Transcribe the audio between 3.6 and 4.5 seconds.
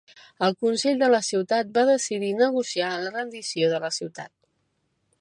de la ciutat.